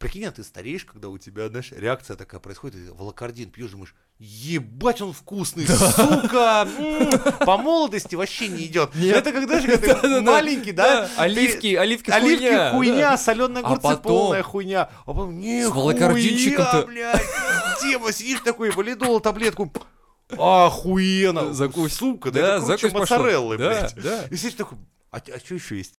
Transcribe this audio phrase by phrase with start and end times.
[0.00, 3.94] Прикинь, а ты стареешь, когда у тебя, знаешь, реакция такая происходит, ты волокордин пьешь, думаешь,
[4.18, 7.10] ебать он вкусный, сука, м,
[7.44, 8.94] по молодости вообще не идет.
[8.94, 9.14] Нет.
[9.14, 10.22] Это когда же когда Да-да-да.
[10.22, 11.06] маленький, да?
[11.18, 12.70] Оливки, оливки, Оливки хуйня.
[12.70, 13.16] хуйня, да.
[13.18, 14.88] соленые А огурцы потом- полная хуйня.
[15.04, 16.86] А потом не волокординчиком-то.
[16.86, 17.22] блядь.
[17.82, 19.70] Тема, сидишь такой, валидол, таблетку.
[20.30, 21.52] Охуенно.
[21.52, 21.92] Закусь.
[21.92, 23.94] Сука, да, Да, это круче моцареллы, Да, блядь.
[24.02, 24.24] да.
[24.30, 24.78] И сидишь такой,
[25.10, 25.88] а, а что еще есть?